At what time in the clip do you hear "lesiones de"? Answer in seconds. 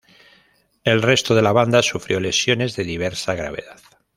2.19-2.85